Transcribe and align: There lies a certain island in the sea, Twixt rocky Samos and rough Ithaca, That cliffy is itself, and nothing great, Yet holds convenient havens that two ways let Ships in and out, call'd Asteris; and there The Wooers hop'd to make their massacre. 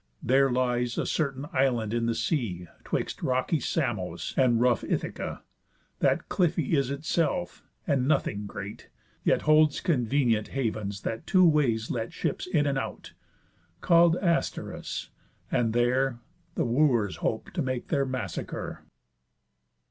There 0.23 0.49
lies 0.49 0.97
a 0.97 1.05
certain 1.05 1.45
island 1.53 1.93
in 1.93 2.07
the 2.07 2.15
sea, 2.15 2.65
Twixt 2.83 3.21
rocky 3.21 3.59
Samos 3.59 4.33
and 4.35 4.59
rough 4.59 4.83
Ithaca, 4.83 5.43
That 5.99 6.27
cliffy 6.27 6.75
is 6.75 6.89
itself, 6.89 7.63
and 7.85 8.07
nothing 8.07 8.47
great, 8.47 8.89
Yet 9.23 9.43
holds 9.43 9.79
convenient 9.79 10.47
havens 10.57 11.01
that 11.01 11.27
two 11.27 11.47
ways 11.47 11.91
let 11.91 12.13
Ships 12.13 12.47
in 12.47 12.65
and 12.65 12.79
out, 12.79 13.13
call'd 13.79 14.15
Asteris; 14.19 15.09
and 15.51 15.71
there 15.71 16.17
The 16.55 16.65
Wooers 16.65 17.17
hop'd 17.17 17.53
to 17.53 17.61
make 17.61 17.89
their 17.89 18.07
massacre. 18.07 18.81